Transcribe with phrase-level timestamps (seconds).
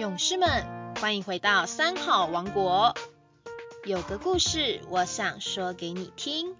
[0.00, 0.48] 勇士们，
[0.98, 2.94] 欢迎回到三好王国。
[3.84, 6.56] 有个故事，我想说给你听。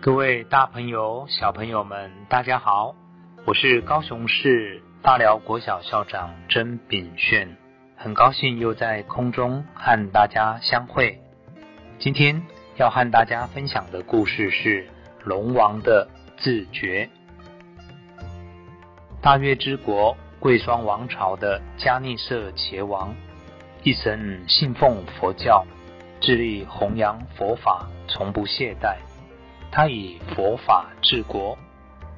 [0.00, 2.96] 各位大朋友、小朋友们，大家好，
[3.44, 7.58] 我是高雄市大寮国小校长曾炳炫，
[7.98, 11.20] 很高兴又在空中和大家相会。
[11.98, 12.42] 今天
[12.76, 14.88] 要和大家分享的故事是
[15.24, 16.08] 龙王的
[16.38, 17.10] 自觉。
[19.20, 23.16] 大月之国贵霜王朝的迦尼舍茄王，
[23.82, 25.64] 一生信奉佛教，
[26.20, 28.98] 致力弘扬佛法，从不懈怠。
[29.72, 31.56] 他以佛法治国，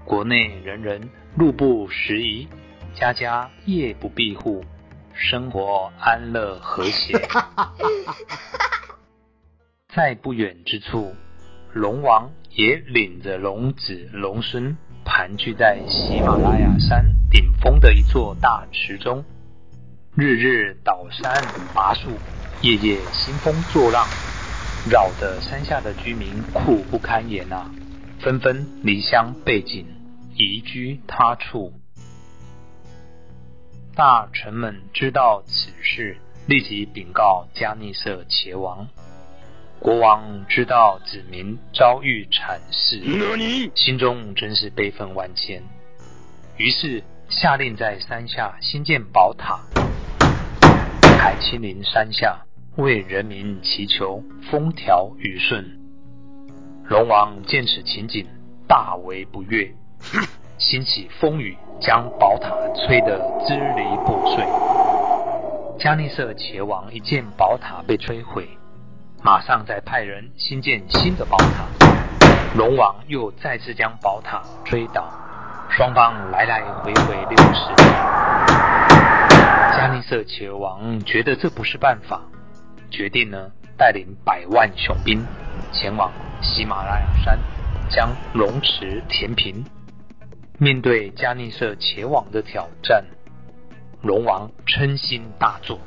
[0.04, 2.48] 国内人人路不拾遗，
[2.96, 4.65] 家家夜不闭户，
[5.15, 7.16] 生活安乐和谐。
[9.95, 11.15] 在不远之处，
[11.73, 19.24] 龙王也领着龙子龙孙盘踞在喜马拉雅山顶峰的一座大池中，
[20.16, 21.32] 日日倒山
[21.73, 22.10] 拔树，
[22.60, 24.04] 夜夜兴风作浪。
[24.90, 27.71] 扰得山下的居民苦不堪言啊，
[28.18, 29.87] 纷纷离乡背井，
[30.34, 31.73] 移居他处。
[33.95, 38.88] 大臣们知道此事，立即禀告迦尼色茄王。
[39.87, 43.01] 国王知道子民遭遇惨事，
[43.76, 45.62] 心中真是悲愤万千，
[46.56, 49.60] 于是下令在山下兴建宝塔，
[51.20, 52.37] 还亲临山下。
[52.74, 54.20] 为人民祈求
[54.51, 55.65] 风调雨顺。
[56.88, 58.26] 龙王见此情景，
[58.66, 59.73] 大为不悦，
[60.59, 64.44] 兴起风雨，将宝塔吹得支离破碎。
[65.78, 68.48] 迦利色茄王一见宝塔被摧毁，
[69.27, 71.66] 马上再派人新建新的宝塔。
[72.56, 75.12] 龙王又再次将宝塔追倒，
[75.69, 77.83] 双方来来回回六十次。
[79.77, 82.22] 加尼色茄王觉得这不是办法。
[82.88, 85.27] 决定呢，带领百万雄兵
[85.72, 87.37] 前往喜马拉雅山，
[87.91, 89.65] 将龙池填平。
[90.56, 93.05] 面对加尼色前往的挑战，
[94.03, 95.81] 龙王嗔心大作，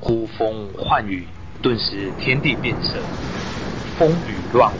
[0.00, 1.24] 呼风唤雨，
[1.64, 3.00] 顿时天地变色，
[3.98, 4.76] 风雨乱舞，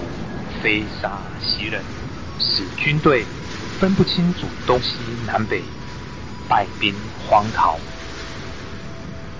[0.63, 1.83] 飞沙袭人，
[2.39, 3.25] 使军队
[3.81, 5.63] 分不清楚东西南北，
[6.47, 6.95] 败兵
[7.27, 7.79] 荒逃。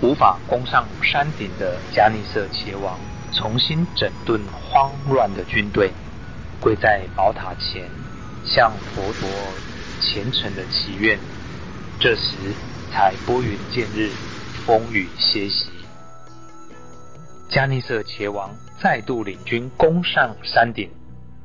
[0.01, 2.99] 无法攻上山顶的加尼色茄王，
[3.31, 5.93] 重新整顿慌乱的军队，
[6.59, 7.91] 跪在宝塔前，
[8.43, 9.29] 向佛陀
[10.01, 11.19] 虔诚的祈愿。
[12.01, 12.39] 这时
[12.91, 14.09] 才拨云见日，
[14.65, 15.74] 风雨歇息。
[17.49, 18.51] 加尼色茄王
[18.81, 20.91] 再度领军攻上山顶，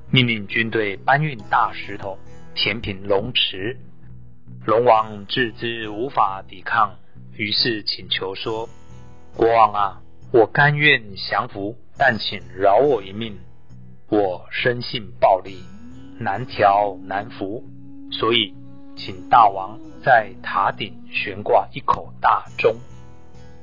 [0.09, 2.17] 命令军队搬运大石头
[2.55, 3.77] 填平龙池。
[4.65, 6.95] 龙王自知无法抵抗。
[7.35, 8.67] 于是请求说
[9.35, 10.01] ：“国王啊，
[10.33, 13.37] 我甘愿降服，但请饶我一命。
[14.09, 15.63] 我生性暴力，
[16.19, 17.63] 难调难服，
[18.11, 18.53] 所以
[18.97, 22.75] 请大王在塔顶悬挂一口大钟。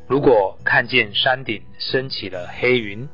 [0.09, 3.09] 如果看见山顶升起了黑云，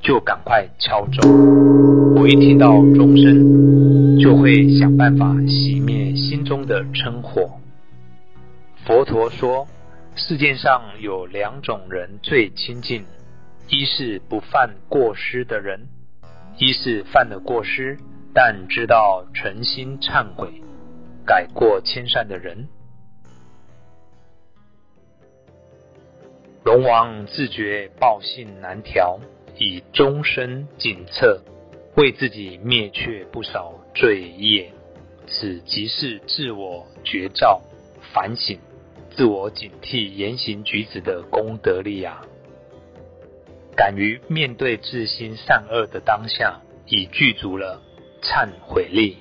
[0.00, 2.14] 就赶快敲钟。
[2.14, 7.50] 我一听到钟声，就会想办法熄灭心中的嗔火。”
[8.86, 9.66] 佛陀说。
[10.16, 13.04] 世界上有两种人最亲近，
[13.68, 15.88] 一是不犯过失的人，
[16.56, 17.98] 一是犯了过失
[18.32, 20.62] 但知道诚心忏悔、
[21.26, 22.68] 改过迁善的人。
[26.64, 29.20] 龙王自觉报性难调，
[29.58, 31.42] 以终身警策，
[31.94, 34.72] 为自己灭却不少罪业，
[35.26, 37.60] 此即是自我觉照、
[38.14, 38.58] 反省。
[39.10, 42.22] 自我警惕言行举止的功德力啊！
[43.76, 47.82] 敢于面对自心善恶的当下，已具足了
[48.22, 49.18] 忏悔力，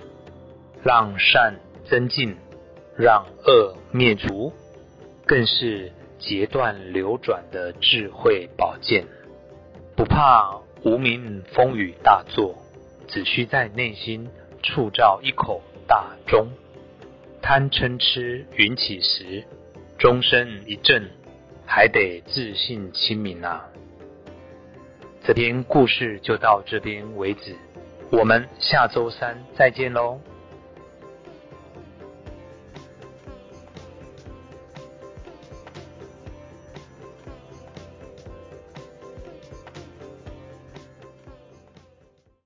[0.82, 2.38] 让善增进，
[2.98, 4.54] 让恶灭除，
[5.28, 5.92] 更是
[6.26, 9.06] 截断流转的智慧宝剑。
[9.96, 12.56] 不怕无名风雨大作，
[13.08, 14.28] 只需在内心
[14.62, 16.48] 铸造一口大钟，
[17.42, 19.44] 贪嗔痴云起时。
[20.00, 21.12] 钟声一震，
[21.66, 23.70] 还得自信清明啊！
[25.26, 27.56] 这篇故事就到这边为止，
[28.12, 30.20] 我们下周三再见喽。